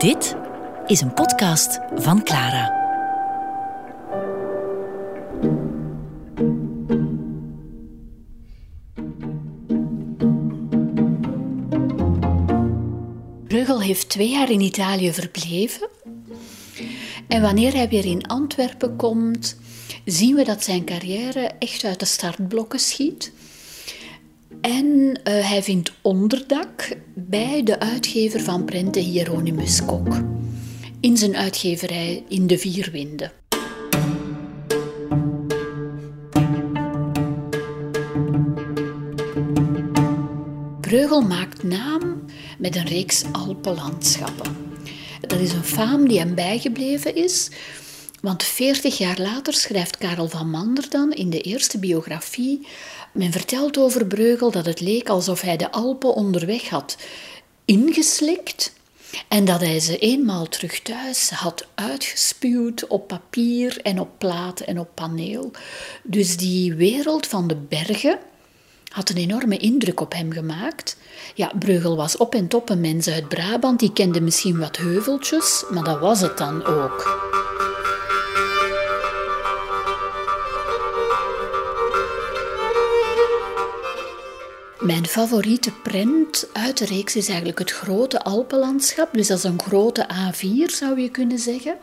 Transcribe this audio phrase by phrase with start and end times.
[0.00, 0.36] Dit
[0.86, 2.78] is een podcast van Clara.
[13.46, 15.88] Breugel heeft twee jaar in Italië verbleven.
[17.28, 19.56] En wanneer hij weer in Antwerpen komt,
[20.04, 23.32] zien we dat zijn carrière echt uit de startblokken schiet.
[24.60, 30.20] En eh, hij vindt onderdak bij de uitgever van prenten Hieronymus Kok.
[31.00, 33.32] In zijn uitgeverij In de Vier Winden.
[40.80, 42.24] Breugel maakt naam
[42.58, 44.56] met een reeks Alpenlandschappen.
[45.20, 47.50] Dat is een faam die hem bijgebleven is,
[48.20, 52.66] want 40 jaar later schrijft Karel van Mander dan in de eerste biografie
[53.12, 56.96] men vertelt over Breugel dat het leek alsof hij de Alpen onderweg had
[57.64, 58.72] ingeslikt
[59.28, 64.78] en dat hij ze eenmaal terug thuis had uitgespuwd op papier en op plaat en
[64.78, 65.50] op paneel.
[66.02, 68.18] Dus die wereld van de bergen
[68.88, 70.96] had een enorme indruk op hem gemaakt.
[71.34, 75.64] Ja, Breugel was op en top een mens uit Brabant, die kende misschien wat heuveltjes,
[75.70, 77.18] maar dat was het dan ook.
[84.80, 89.08] Mijn favoriete print uit de reeks is eigenlijk het grote Alpenlandschap.
[89.12, 91.76] Dus dat is een grote A4 zou je kunnen zeggen.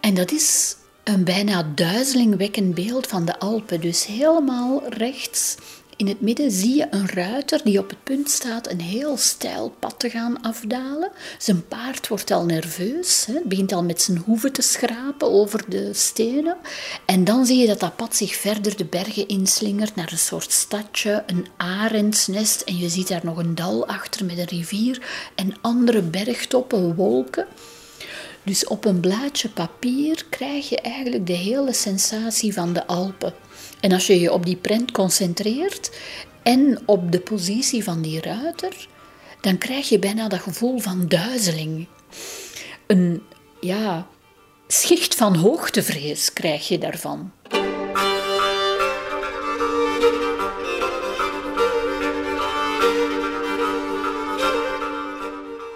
[0.00, 3.80] En dat is een bijna duizelingwekkend beeld van de Alpen.
[3.80, 5.56] Dus helemaal rechts
[5.96, 9.74] in het midden zie je een ruiter die op het punt staat een heel steil
[9.78, 11.10] pad te gaan afdalen.
[11.38, 15.94] Zijn paard wordt al nerveus, hè, begint al met zijn hoeven te schrapen over de
[15.94, 16.56] stenen.
[17.06, 20.52] En dan zie je dat dat pad zich verder de bergen inslingert naar een soort
[20.52, 22.60] stadje, een arendsnest.
[22.60, 25.02] En je ziet daar nog een dal achter met een rivier
[25.34, 27.46] en andere bergtoppen, wolken.
[28.44, 33.34] Dus op een blaadje papier krijg je eigenlijk de hele sensatie van de Alpen.
[33.82, 35.90] En als je je op die prent concentreert
[36.42, 38.88] en op de positie van die ruiter,
[39.40, 41.86] dan krijg je bijna dat gevoel van duizeling.
[42.86, 43.22] Een
[43.60, 44.06] ja,
[44.66, 47.32] schicht van hoogtevrees krijg je daarvan.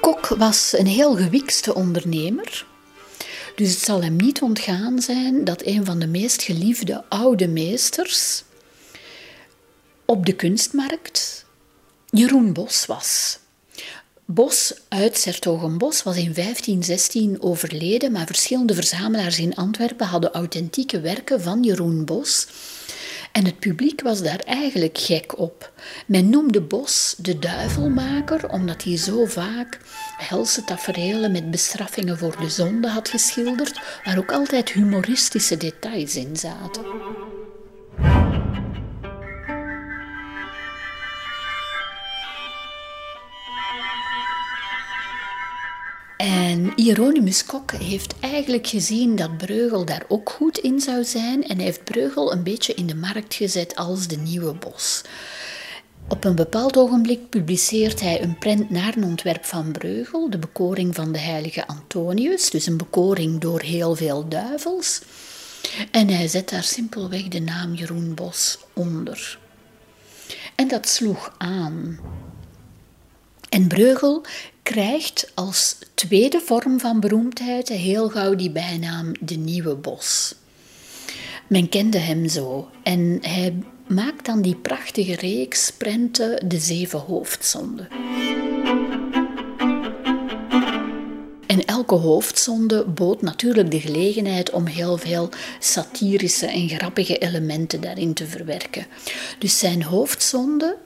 [0.00, 2.66] Kok was een heel gewikste ondernemer.
[3.60, 8.42] Dus het zal hem niet ontgaan zijn dat een van de meest geliefde oude meesters
[10.04, 11.44] op de kunstmarkt
[12.10, 13.38] Jeroen Bos was.
[14.24, 21.40] Bos uit Sertogenbos was in 1516 overleden, maar verschillende verzamelaars in Antwerpen hadden authentieke werken
[21.40, 22.46] van Jeroen Bos
[23.32, 25.72] en het publiek was daar eigenlijk gek op.
[26.06, 29.78] Men noemde Bos de duivelmaker, omdat hij zo vaak
[30.16, 36.36] helse tafereelen met bestraffingen voor de zonde had geschilderd, waar ook altijd humoristische details in
[36.36, 36.84] zaten.
[46.20, 51.58] En Hieronymus Kok heeft eigenlijk gezien dat Breugel daar ook goed in zou zijn en
[51.58, 55.02] heeft Breugel een beetje in de markt gezet als de nieuwe bos.
[56.08, 60.94] Op een bepaald ogenblik publiceert hij een prent naar een ontwerp van Breugel, de bekoring
[60.94, 65.02] van de heilige Antonius, dus een bekoring door heel veel duivels.
[65.90, 69.38] En hij zet daar simpelweg de naam Jeroen Bos onder.
[70.54, 71.98] En dat sloeg aan.
[73.48, 74.24] En Breugel
[74.70, 80.34] krijgt als tweede vorm van beroemdheid heel gauw die bijnaam de Nieuwe Bos.
[81.46, 83.54] Men kende hem zo en hij
[83.86, 87.88] maakt dan die prachtige reeks prenten De Zeven Hoofdzonden.
[91.46, 95.28] En elke hoofdzonde bood natuurlijk de gelegenheid om heel veel
[95.58, 98.86] satirische en grappige elementen daarin te verwerken.
[99.38, 100.76] Dus zijn hoofdzonde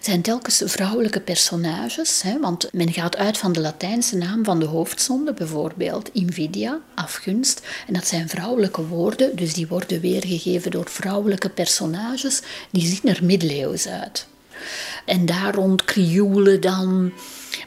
[0.00, 4.66] zijn telkens vrouwelijke personages, hè, want men gaat uit van de Latijnse naam van de
[4.66, 11.48] hoofdzonde, bijvoorbeeld invidia, afgunst, en dat zijn vrouwelijke woorden, dus die worden weergegeven door vrouwelijke
[11.48, 14.26] personages, die zien er middeleeuws uit.
[15.04, 17.12] En daar rond krioelen dan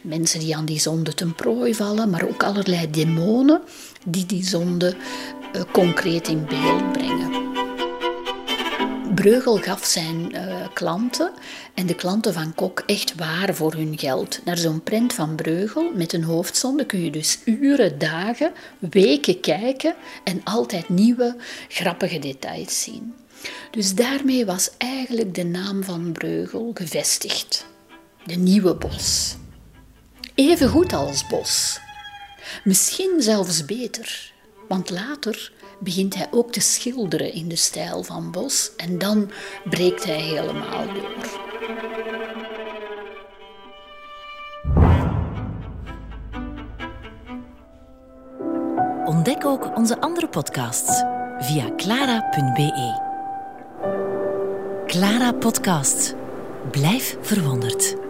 [0.01, 3.61] mensen die aan die zonde ten prooi vallen, maar ook allerlei demonen
[4.05, 4.95] die die zonde
[5.55, 7.44] uh, concreet in beeld brengen.
[9.15, 11.31] Breugel gaf zijn uh, klanten
[11.73, 14.39] en de klanten van Kok echt waar voor hun geld.
[14.45, 19.95] Naar zo'n print van Breugel met een hoofdzonde kun je dus uren, dagen, weken kijken
[20.23, 21.35] en altijd nieuwe,
[21.67, 23.13] grappige details zien.
[23.71, 27.65] Dus daarmee was eigenlijk de naam van Breugel gevestigd.
[28.25, 29.35] De nieuwe bos.
[30.33, 31.79] Even goed als bos.
[32.63, 34.33] Misschien zelfs beter,
[34.67, 39.31] want later begint hij ook te schilderen in de stijl van Bos en dan
[39.69, 41.43] breekt hij helemaal door.
[49.05, 51.03] Ontdek ook onze andere podcasts
[51.39, 53.03] via clara.be.
[54.85, 56.15] Clara Podcast.
[56.71, 58.04] Blijf verwonderd.